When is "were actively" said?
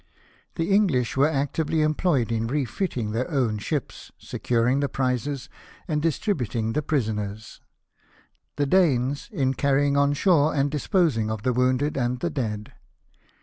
1.15-1.83